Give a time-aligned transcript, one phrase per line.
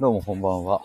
[0.00, 0.80] どうもこんばんは。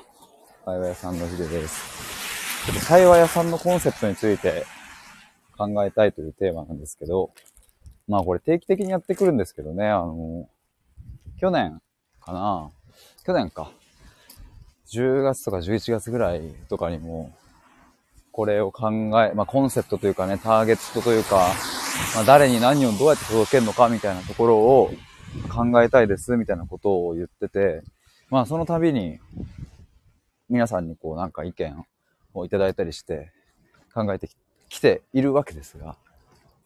[0.65, 2.65] 対話屋さんのヒデです。
[2.65, 4.65] ちょっと対話屋さんのコンセプトについて
[5.55, 7.29] 考えたいというテーマなんですけど、
[8.07, 10.49] まあこれ定期的にやってくるんですけどね、あの、
[11.39, 11.79] 去年
[12.21, 12.71] かな？
[13.23, 13.69] 去年か。
[14.91, 17.31] 10月とか11月ぐらいとかにも、
[18.31, 18.89] これを考
[19.21, 21.51] え、まあコンセプトというかね、ターゲットというか、
[22.15, 24.91] まあ誰に何をどうやって届けるのかみたいなところを
[25.55, 27.83] 考えたいですみたいなことを言ってて、
[28.29, 29.19] まあその度に
[30.49, 31.85] 皆さんにこうなんか意見
[32.33, 33.31] をいただいたりして
[33.93, 34.29] 考えて
[34.69, 35.95] きているわけですが、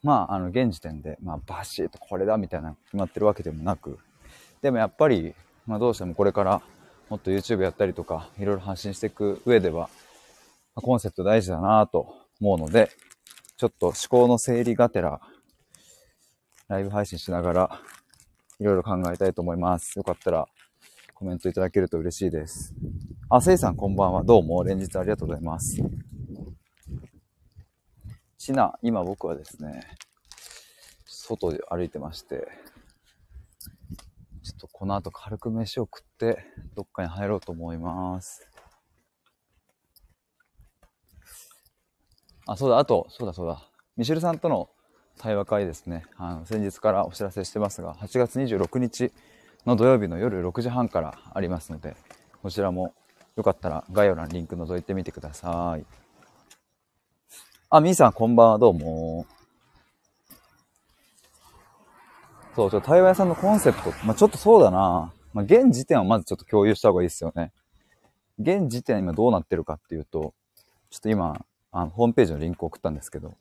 [0.03, 3.99] まああの現時点で、まあバシッとこれだみたいな決まってるわけでもなく、
[4.61, 5.33] でもやっぱり、
[5.65, 6.61] まあどうしてもこれから
[7.09, 9.89] もっと YouTube やったりとかいろいろ発信していく上では、
[10.75, 12.91] コンセプト大事だなと思うので、
[13.57, 15.19] ちょっと思考の整理がてら、
[16.67, 17.81] ライブ配信しながら、
[18.59, 19.97] いろいろ考えたいと思います。
[19.97, 20.47] よかったら、
[21.17, 22.75] コメントいただけると嬉しいです。
[23.27, 24.23] あ、せいさんこんばんは。
[24.23, 25.81] どうも、連日ありがとうございます。
[28.37, 29.81] ちな、今僕はですね、
[31.07, 32.47] 外で歩いてまして、
[34.43, 38.47] ちょっとこの後軽く飯を食って、どっかに入ろうと思います。
[42.45, 43.67] あ、そうだ、あと、そうだそうだ。
[43.95, 44.69] ミシェルさんとの
[45.17, 46.05] 対話会ですね。
[46.17, 49.11] あの、先日からお知らせしてますが、8月26日
[49.67, 51.97] の土曜日の夜6時半からありますので、
[52.41, 52.93] こちらも
[53.35, 55.85] よかったら概要欄リンク覗いてみてください。
[57.69, 59.25] あ、みーさんこんばんは、どうも。
[62.55, 65.11] そう、ちょっと対話屋さんのコンセプト、まあ、ちょっとそうだな。
[65.33, 67.51] まあ、現時点はまずちょっと共有した方がいいですよね。
[68.39, 70.33] 現時点は今どうなってるかっていうと、
[70.89, 73.35] ちょっと今、あの、ホームページのリンク送ったんですけど、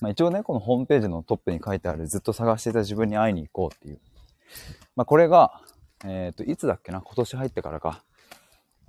[0.00, 4.00] まあ、一応ね、このホームページのトップに書いてあるずっと探していた自分に会いに行こうっていう。
[4.96, 5.60] まあ、これが、
[6.04, 7.00] えっ、と、いつだっけな？
[7.00, 8.02] 今年入ってからか。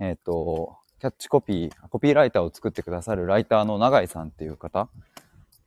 [0.00, 4.88] えっ、と、キャッチコピー、コピーライターを作ってくださるライターの永井さんっていう方、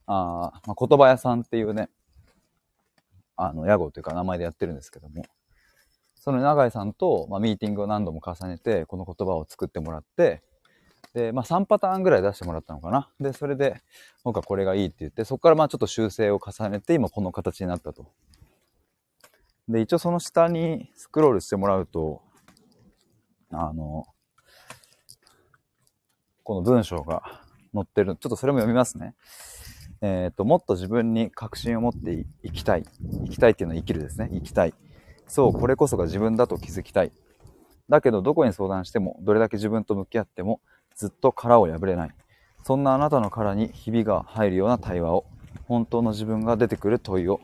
[0.06, 1.90] あまあ、言葉屋さんっていうね、
[3.36, 5.24] あの、屋号というか名前でやってるんですけども、
[6.16, 10.42] その永井さんと、まあ、ミーティングを何度も重ねて、この言葉を作ってもらって、
[11.14, 13.10] で、まあ、3パターンぐらい出してもらったのかな。
[13.20, 13.82] で、それで、
[14.24, 18.12] 僕はこれがいいって言って、そこからまあちょっと修正を重ねて、今この形になったと。
[19.68, 22.22] で、一応その下にスクロールしてもらうと、
[23.52, 24.06] あの、
[26.44, 27.42] この文章が
[27.74, 28.16] 載ってる。
[28.16, 29.16] ちょっとそれも読みますね。
[30.02, 32.84] えっ、と、もっと自分に確信を持っていきたい。
[33.26, 34.30] 生きたいっていうのは生きるですね。
[34.32, 34.74] 生きたい。
[35.28, 37.12] そう、これこそが自分だと気づきたい。
[37.90, 40.62] だけど、どこに相談しても、どれだけ自分と向き合っても、
[40.98, 42.10] ずっと殻を破れない。
[42.64, 45.26] そんなあなたの殻にひびが入るような対話を、
[45.68, 47.40] 本当の自分が出てくる問いを、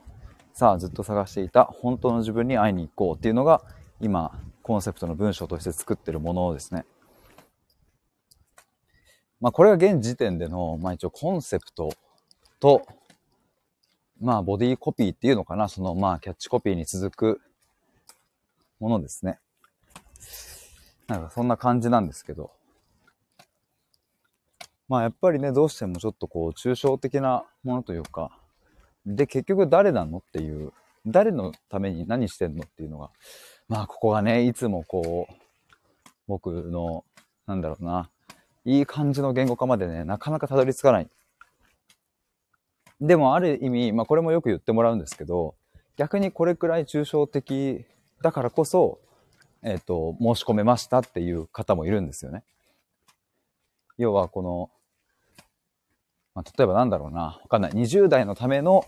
[0.53, 3.61] さあずっと探していた本当の自分に会いに行こうっていうのが、
[4.01, 6.85] 今、コンセプトの文章として作ってるものですね。
[9.39, 11.91] まあこれが現時点での、まあ一応コンセプト
[12.59, 12.85] と、
[14.19, 17.41] まあボディコピーっていうのかな、そのまあキャッチコピーに続く
[18.79, 19.39] ものですね。
[21.07, 22.51] なんかそんな感じなんですけど。
[24.93, 28.29] まあやっぱりね、どうしてもちょっとこう、抽象的なものというか、
[29.07, 30.71] で、結局誰なのっていう、
[31.07, 33.09] 誰のために何してんのっていうのが、
[33.67, 35.33] まあここがね、いつもこう、
[36.27, 37.05] 僕の、
[37.47, 38.11] なんだろうな、
[38.65, 41.09] いい感じの言語化までね、なかなかたどり着かない。
[43.01, 45.55] でもある意味、まあこれもよく言ってもらうんですけど、
[45.97, 47.83] 逆にこれくらい抽象的
[48.21, 48.99] だからこそ、
[49.63, 52.43] えっ、と、申し込めましたっていう方もいるんですよね。
[53.97, 54.69] 要はこの、
[56.35, 57.71] まあ、例えばなんだろうな、わかんない。
[57.71, 58.85] 20代のための、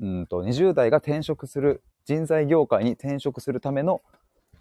[0.00, 4.00] うんと、20代が転職する、人材業界に転職するための、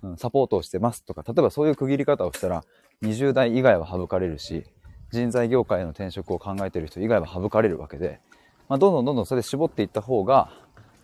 [0.02, 2.64] うん、サポートをしてますとか、例えばそういう区切り方をしたら、
[3.04, 4.66] 20代以外は省かれるし、
[5.12, 8.20] 人材業界への転職を考えている人以外は省かれるわけで、
[8.68, 10.52] まあ、どんどんどんどんそれで絞っていった方が、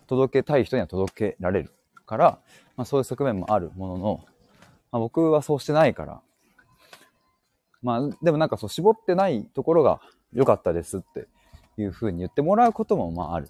[0.08, 1.72] 届けたい人には届けられる
[2.06, 2.40] から、
[2.76, 4.26] まあ、そういう側面もあるものの、
[4.92, 6.22] まあ、僕はそうしてないから、
[7.82, 10.02] まあ、でもなんかそう、絞ってないところが
[10.34, 11.28] 良かったですって
[11.78, 13.50] いうふうに言ってもらうこともまあある。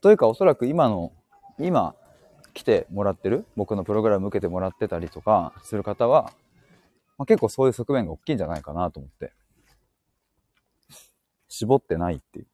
[0.00, 1.12] というか、おそらく今の、
[1.58, 1.94] 今
[2.54, 6.32] 来てもらってる、僕のプログラム受けてもらってたりとかする方は、
[7.18, 9.32] まあ、結構そういう側面が大きいんじゃないかなと思って。
[11.48, 12.46] 絞ってないっていう。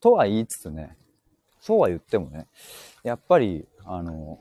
[0.00, 0.96] とは言いつつね、
[1.60, 2.46] そうは言ってもね、
[3.04, 4.38] やっぱり、あの、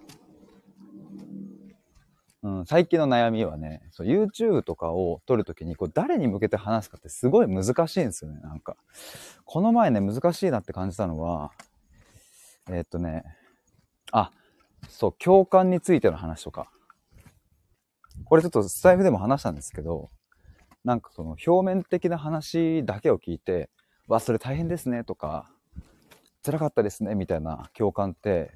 [2.43, 8.75] うん、最近の悩みはね、そう YouTube とかを撮るときに、こう誰に向けて話すかってすごい難しいんですよね、なんか。
[9.45, 11.51] この前ね、難しいなって感じたのは、
[12.69, 13.23] えーっとね、
[14.11, 14.31] あ、
[14.89, 16.69] そう、共感についての話とか。
[18.25, 20.09] これちょっとスタイフでも話したんですけど、
[20.83, 23.69] なんかその表面的な話だけを聞いて、
[24.07, 25.49] わ、それ大変ですねとか、
[26.45, 28.51] 辛かったですねみたいな共感って、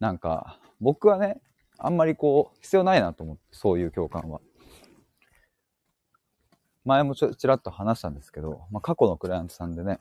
[0.00, 1.40] なんか僕はね、
[1.86, 4.40] あんまりこう必要ないなと思って、そういう共感は。
[6.84, 10.00] 前もちょちらっと話したんですけど、まあ、過去のクライアントさんでね、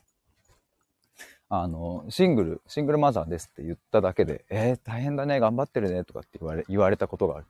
[1.49, 7.45] あの、シングル、シングルマザーですって言っただけで、えー、大変だね、頑張ってるね、とかって言われ、言われたことがある。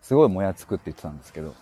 [0.00, 1.54] すごいもやつくって言ってたんですけど、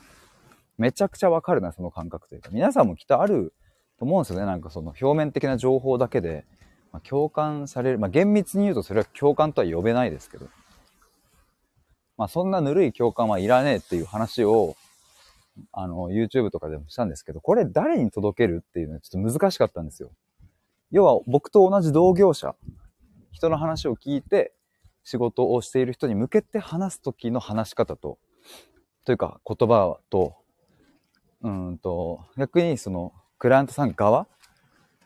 [0.79, 2.51] めちゃくちゃわかるな、その感覚というか。
[2.53, 3.55] 皆さんもきっとある
[3.99, 4.47] と思うんですよね。
[4.47, 6.45] なんかその表面的な情報だけで、
[6.93, 7.99] まあ、共感される。
[7.99, 10.49] まあ、厳密に言うとそれは共感とは呼べないですけど。
[12.17, 14.77] まあ、そんなぬるい共感はいらねえっていう話を、
[15.73, 20.11] あの、YouTube とかでもしたんですけど、これ誰に届けるっていうのはちょっと難しかったんですよ。
[20.91, 22.55] 要は僕と同じ同業者、
[23.33, 24.53] 人の話を聞いて
[25.05, 28.19] 仕事をしている人に向けて話す時の話し方と、
[29.05, 30.37] というか言葉と、
[31.43, 34.27] うんと、逆にそのクライアントさん側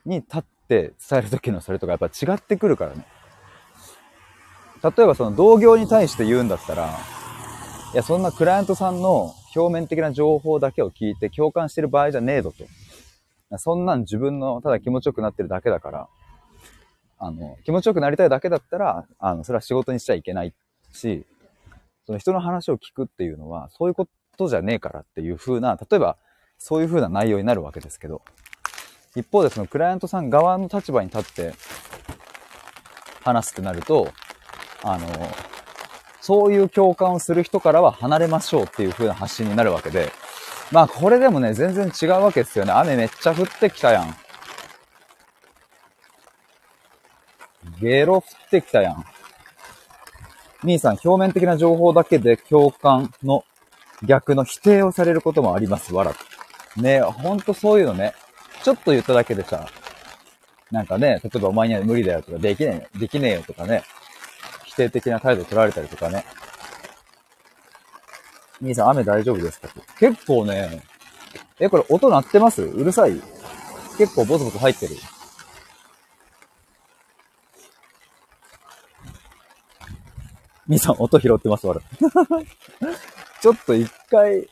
[0.04, 3.04] に立って伝える時のそれとかやっぱ違ってくるからね。
[4.82, 6.98] 例えばその同業に対して言うんだったら、
[7.92, 13.58] いや、そんなクライアントさんの表面的な情報だけを聞いて共感してる場合じゃねえぞと。
[13.58, 16.08] そんなん自分のただ気持ちよくなってるだけだから、
[17.18, 20.54] あの、気持ちよくなりたいだけだったら、あの、それは仕事にしちゃいけない
[20.92, 21.26] し、
[22.06, 26.16] その人の話を聞くっていうのは、そういうことじゃねえからっていう風な、例えば、
[26.58, 28.22] そういう風な内容になるわけですけど、
[29.16, 31.54] 一方でそのクライアントさん側の立場に立って
[33.24, 34.12] 話すってなると、
[34.82, 35.06] あの、
[36.20, 40.12] そういう共感をする人からは離れましょうっていう風な発信になるわけで、
[40.70, 42.72] まあこれでもね、全然違うわけですよね。
[42.72, 44.16] 雨めっちゃ降ってきたやん。
[47.80, 49.04] ゲロ降ってきたやん。
[50.62, 53.44] 兄さん、表面的な情報だけで共感の
[54.04, 55.94] 逆の否定をされることもあります。
[55.94, 56.14] わら。
[56.76, 58.14] ねほんとそういうのね。
[58.62, 59.66] ちょっと言っただけでさ、
[60.70, 63.82] なんかね、例えばお前には無理だよとか、できねえよ、できねえよとかね、
[64.80, 66.24] 定的な態度取られたりとかね。
[68.60, 69.68] 兄さん、雨大丈夫ですか？
[69.98, 70.82] 結構ね、
[71.58, 72.62] え、これ音鳴ってます？
[72.62, 73.20] うるさい？
[73.98, 74.96] 結構ボツボツ入ってる。
[80.68, 81.76] 兄さん、音拾ってます、わ。
[83.40, 84.48] ちょっと一回、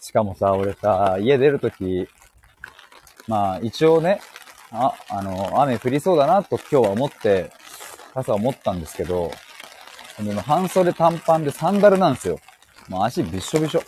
[0.00, 2.08] しかもさ、俺さ、家出るとき、
[3.26, 4.20] まあ、一応ね、
[4.70, 7.50] あ、あの、雨降りそうだなと今日は思って、
[8.14, 9.30] 傘を持ったんですけど、
[10.18, 12.38] でも半袖短パンでサンダルなんですよ。
[12.88, 13.82] もう足びっしょびしょ。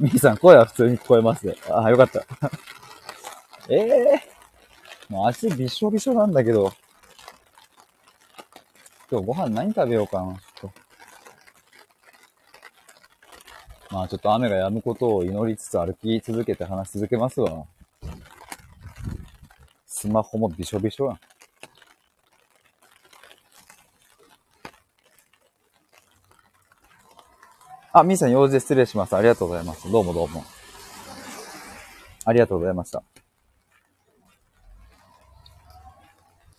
[0.00, 1.54] みーさん、声は普通に聞こえます。
[1.68, 2.24] ああ、よかった。
[3.68, 6.72] ええー、もう足びっしょびしょなんだけど。
[9.10, 10.40] 今日ご飯何食べようかな。
[13.90, 17.66] まあちょっと雨が止むことを祈りつつ歩き続けて話し続けますわ。
[20.02, 21.20] スマホもびしょびしょやん。
[27.92, 29.14] あ、みーさん、用事失礼します。
[29.14, 29.88] ありがとうございます。
[29.92, 30.42] どうもどうも。
[32.24, 33.04] ありがとうございました。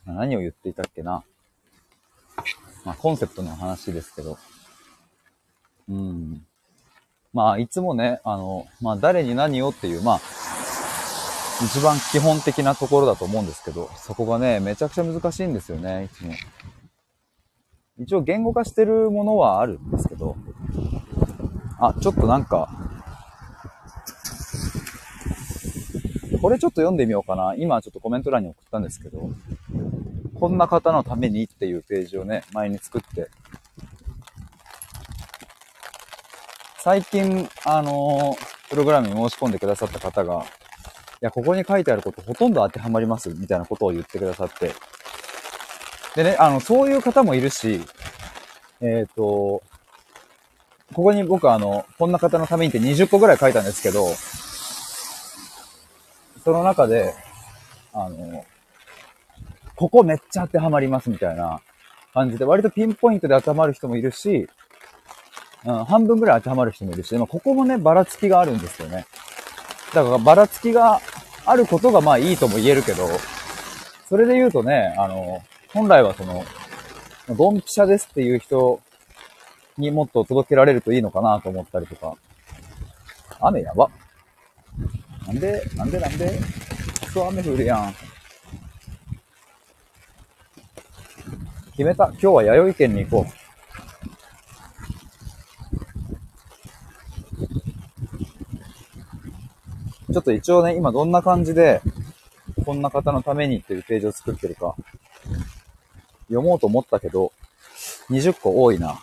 [0.06, 1.26] 何を言っていたっけな。
[2.86, 4.38] まあ、コンセプトの話ですけど。
[5.90, 6.46] うん。
[7.34, 10.22] まあ、いつもね、あの、まあ、誰に何をっていう、まあ、
[11.62, 16.34] 一番基本的なところだと思うんですけど、そこがね、めちゃくちゃ難しいんですよね、いつも。
[18.00, 20.36] 一応言語化してるものはあるんですけど、
[21.80, 22.70] あ、ちょっとなんか、
[26.42, 27.56] これちょっと読んでみようかな。
[27.56, 29.30] 今ちょっとコメント欄に送ったんですけど、
[30.40, 33.30] こんな方のためにっていうページをね、前に作って、
[36.80, 40.44] 最近、あのー、プログラムに申し込んでくださった方が、
[41.24, 44.74] や、ここに書いてあることほとんど当てはまります、みたいなことを言ってくださって。
[46.16, 47.82] でね、あの、そういう方もいるし、
[48.82, 49.64] えっ、ー、と、
[50.94, 54.08] ここに僕あの、こんな方のためにって20個ぐらい書いたんですけど、
[56.44, 57.14] その中で、
[57.94, 58.46] あの、
[59.78, 61.62] ここめっちゃ当てはまりますみたいな
[62.14, 64.48] 感じで、割とピンポイントで当てはまる人もいるし、
[65.66, 69.06] うん、半分ぐらい当てはまる人もいるし、まあ、ここもね、ばらつきがあるんですよね。
[69.94, 71.00] だからばらつきが
[71.46, 73.08] あることがまあいいとも言えるけど、
[74.08, 75.42] それで言うとね、あの、
[75.74, 76.46] 本来はその、
[77.38, 78.80] ドンピシャですっていう人
[79.78, 82.16] にもっと届けられるといいのかなと思ったりとか。
[83.40, 83.90] 雨やば。
[85.28, 86.40] なんで、なんでなんで
[87.06, 87.94] クソ雨降るやん。
[91.72, 92.06] 決めた。
[92.06, 93.43] 今日は弥生県に行こう。
[100.14, 101.82] ちょっと一応ね、今どんな感じで、
[102.66, 104.76] こんな方のためにっていうページを作ってるか、
[106.28, 107.34] 読もうと思ったけど、
[108.12, 109.00] 20個多いな。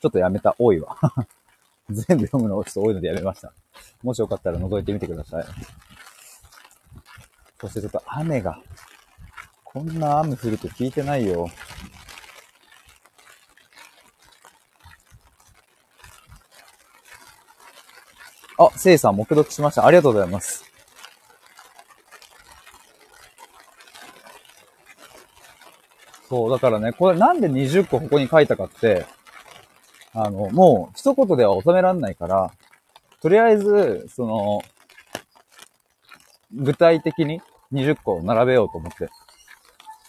[0.00, 0.56] ちょっとやめた。
[0.58, 0.96] 多いわ。
[1.88, 3.52] 全部読むのちょっと多いのでやめました。
[4.02, 5.44] もしよかったら覗いてみてください。
[7.60, 8.60] そしてちょっと雨が、
[9.62, 11.48] こんな雨降ると聞いてないよ。
[18.66, 19.86] あ、せいさん、目読しました。
[19.86, 20.64] ありがとうございます。
[26.28, 29.06] そう、だからね、これなんで20個ここに書いたかって、
[30.14, 32.52] あの、もう一言では収めらんないから、
[33.20, 34.62] とりあえず、その、
[36.54, 37.40] 具体的に
[37.72, 39.08] 20個並べようと思って。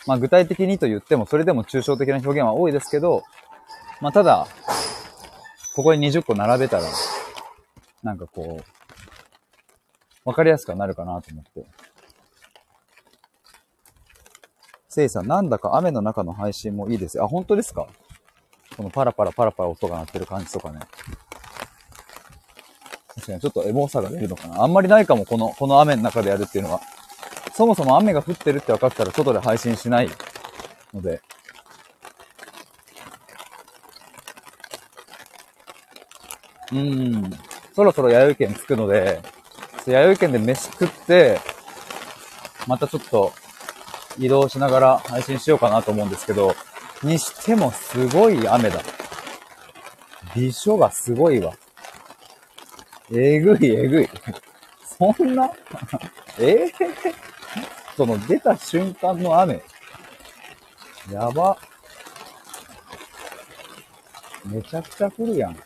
[0.05, 3.23] まあ具体的にと言っても、それでも抽象的な表現は多いですけど、
[4.01, 4.47] まあただ、
[5.75, 6.83] ここに20個並べたら、
[8.03, 8.59] なんかこ
[10.25, 11.65] う、わかりやすくなるかなと思って。
[14.89, 17.23] せいさん、なんだか雨の中の配信もいいですよ。
[17.23, 17.87] あ、本当ですか？
[18.77, 20.79] このパラパラパラパラ音が鳴ってる感じとかね。
[23.15, 24.63] 確かにちょっとエモさが出るのかな。
[24.63, 26.81] あんまりないかも、この、この雨の中でやるっていうのは。
[27.53, 30.09] そもそも雨が降ってるって分かったら外で配信しない
[30.93, 31.21] ので。
[36.71, 37.52] うーん。
[37.75, 39.21] そろそろ弥生県着くので、
[39.85, 41.39] 弥生県で飯食って、
[42.67, 43.33] またちょっと
[44.17, 46.55] 移動しながら配信しようかなと思うんですけど、
[47.01, 48.79] にしてもすごい雨だ。
[50.35, 51.53] 美書がすごいわ。
[53.11, 54.09] えぐいえぐい。
[54.97, 55.51] そんな？
[56.39, 56.65] え？
[56.65, 56.71] えー、
[57.97, 59.61] その出た瞬間の雨。
[61.11, 61.57] やば。
[64.45, 65.57] めちゃくちゃ降るやん。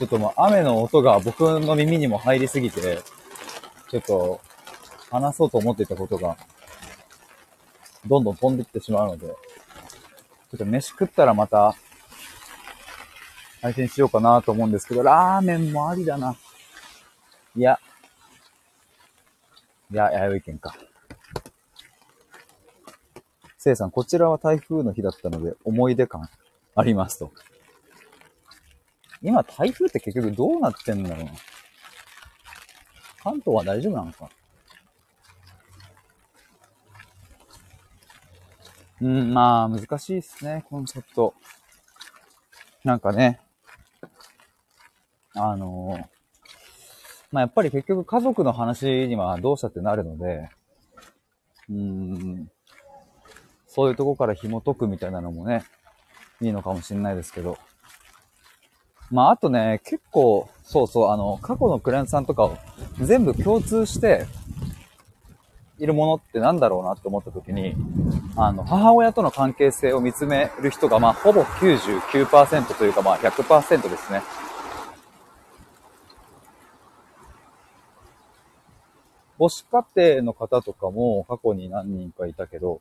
[0.00, 3.00] ちょっともう雨の音が僕の耳にも入りすぎて、
[3.90, 4.40] ちょっと
[5.10, 6.38] 話そうと思っていたことが、
[8.06, 9.34] どんどん飛んでいってしまうので、ちょ
[10.54, 11.74] っと飯食ったらまた、
[13.60, 16.34] 配信しようかなと思うんですけど、ラーメンもありだな。
[17.54, 17.78] いや、
[19.92, 20.74] いや、弥生県か。
[23.58, 26.30] せいさん、こちらは台風の日だったので、思い出感
[26.74, 27.30] ありますと。
[29.22, 31.32] 今、台風って結局どうなってんだろうな。
[33.22, 34.30] 関東は大丈夫なのか
[39.02, 41.34] うん、まあ、難しいっすね、コンセプト。
[42.84, 43.40] なんかね、
[45.34, 46.20] あのー
[47.32, 50.48] まあやっぱり結局家族の話にはどうしたってなるので、
[51.68, 52.50] うん、
[53.68, 55.64] そういうとこから紐解くみたいなのもね、
[56.40, 57.56] いいのかもしれないですけど。
[59.10, 62.56] まああとね、結構、そうそう、あの、過去のクライアントさんとかを
[63.00, 64.26] 全部共通して
[65.78, 67.74] いるものってなんだろうなって思った時に、
[68.36, 74.22] あの、母親との関係性を見つめる人が、まあほぼ99%というかまあ100%ですね。
[79.38, 79.86] 母子家
[80.18, 82.80] 庭の方とかも過去に何人かいたけど、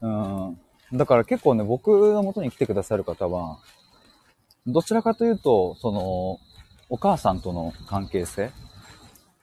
[0.00, 0.58] うん。
[0.92, 3.58] だから結構ね、僕の元に来てくださる方は、
[4.66, 6.38] どちらかというと、その、
[6.88, 8.50] お母さんとの関係性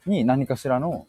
[0.05, 1.07] に何かしらの、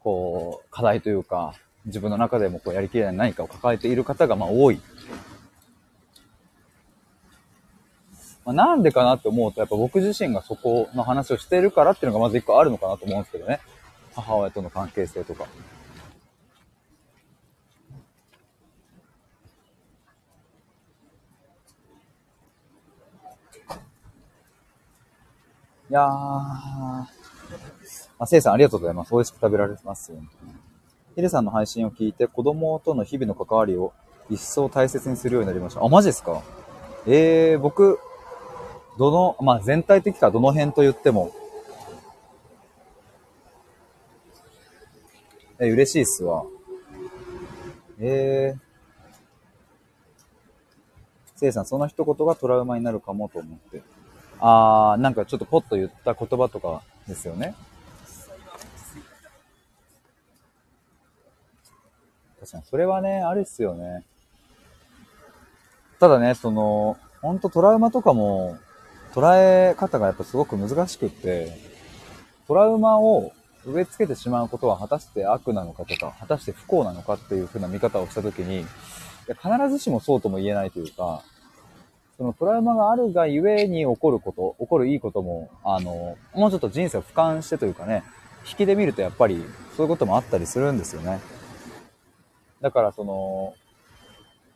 [0.00, 1.54] こう、課題というか、
[1.86, 4.80] 自分の中でもこうやりきれない何かを抱えている方がまあ多い
[8.44, 13.58] まあ、なんでかなって思うと、やっぱ僕自身がそこの話をしているからっていうのがまず一個あるのかなと思うんですけどね。
[14.14, 15.46] 母親との関係性とか。
[25.88, 26.06] いやー。
[28.18, 29.12] あ、せいさんありがとうございます。
[29.12, 30.12] 美味しく食べられます、
[31.14, 33.92] ヒデさんの配信を聞いて子供との日々の関わりを
[34.28, 35.84] 一層大切にするようになりました。
[35.84, 36.42] あ、マジですか？
[37.06, 38.00] えー、僕、
[38.98, 41.30] どの、まあ、全体的かどの辺と言っても、
[45.60, 46.44] え、嬉しいっすわ。
[48.00, 48.60] えー。
[51.36, 53.82] せいさん、その一言がトラウマになるかもと思って。
[54.40, 57.54] あー、なんかちょっとポッと言った言葉とかですよね。
[62.40, 64.04] 確かに、それはね、あるっすよね。
[65.98, 68.58] ただね、その、ほんとトラウマとかも、
[69.12, 71.56] 捉え方がやっぱすごく難しくって、
[72.46, 73.32] トラウマを
[73.64, 78.64] 植え付けてしまうことは果たして悪なのかとか、果たして不幸なのかっていうふうな見方をしたときに、い
[79.26, 81.22] や必ずしもそうとも言えないというか、
[82.18, 88.04] そのトラウマがあるがゆえに起こること、起こるいいことも、あの、もうちょっと人生を俯瞰してというかね、
[88.48, 89.44] 引きで見るとやっぱり
[89.76, 91.20] そういうこともあったりするんですよね。
[92.62, 93.54] だからその、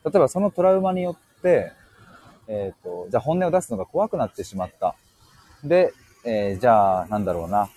[0.04, 1.72] 例えばそのトラウマによって、
[2.48, 4.94] えっ、ー、と、じゃあ本音を出すのが怖くなってしまった。
[5.62, 5.92] で、
[6.24, 7.68] えー、じゃあなんだろうな、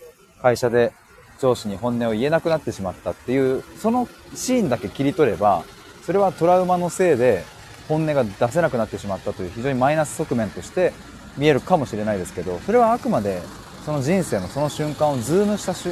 [0.42, 0.94] 会社で
[1.40, 5.64] 上司に本音を言えなくなってしまったっていう、そのシーンだけ切り取れば、
[6.06, 7.44] それはトラウマのせいで
[7.88, 10.94] 本音が出せなくなってしまったという非常にマイナス側面として
[11.38, 13.42] 見えるかもしれないですけど、それはあくまで
[13.86, 15.90] その人生のその瞬間をズームしたし、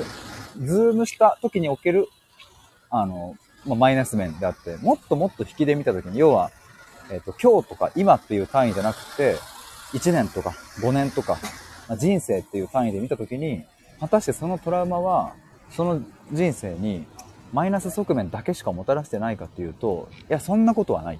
[0.57, 2.07] ズームした時における、
[2.89, 6.51] あの、まあ、マイナス面であって、もっともっと引きで見た時に、要は、
[7.11, 9.35] えっ、ー、と、今日とか今っていう単位じゃなくて、
[9.93, 11.37] 1年とか5年とか、
[11.89, 13.65] まあ、人生っていう単位で見た時に、
[13.99, 15.33] 果たしてそのトラウマは、
[15.69, 17.05] その人生に
[17.53, 21.19] マイナス側面だけしかもたらしてないかっていうと、いや、そんなことはない。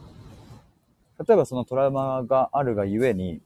[1.27, 3.41] 例えばそのトラウマがあるがゆえに、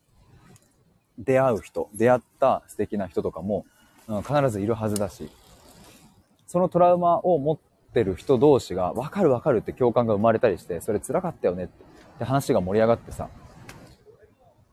[1.17, 3.65] 出会う人、出会った素敵な人とかも、
[4.08, 5.29] うん、必ずいるはずだし、
[6.48, 7.58] そのトラウマを持っ
[7.94, 11.67] てる人同士が、わかるわかるって共感が生まれたりして、それ辛かったよねっ
[12.17, 13.29] て話が盛り上がってさ、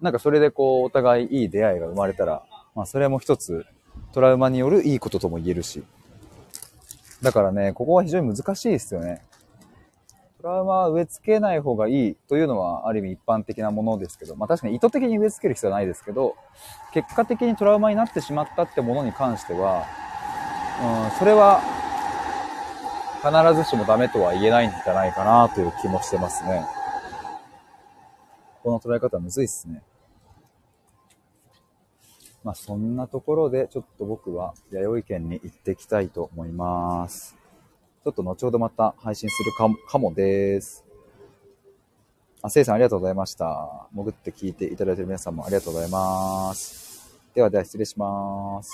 [0.00, 2.42] なんかそれでこう、お互いいい出会いが生まれたら、
[2.74, 3.64] まあそれも一つ、
[4.12, 5.84] トラウマによるいいこととも言えるし。
[7.22, 9.22] だからね、ここは非常に難しいですよね。
[10.42, 16.34] トラウマは植え付けない方がいいというのはある意味一般的なものですけど、まあ確かに意図的に植え付ける必要はないですけど、
[16.92, 19.86] 結果的にトラウマになってしまったってものに関しては、
[21.06, 21.60] うん、それは
[23.22, 26.66] 必ずしもダメとは言えないんじゃないかなという気もしてますね。
[28.64, 29.80] この捉え方はむずいっすね。
[32.42, 37.41] まあそんなところでちょっと僕は弥生県に行ってきたいと思います。
[38.04, 40.84] ちょっと後ほどまた配信するかもかもです。
[42.42, 43.86] あ、せいさんありがとうございました。
[43.94, 47.16] 潜って聞いていただいている皆さんもありがとうございます。
[47.32, 48.72] ではでは失礼します。